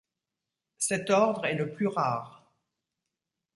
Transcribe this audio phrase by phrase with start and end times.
[0.79, 2.43] Cet ordre est le plus rare.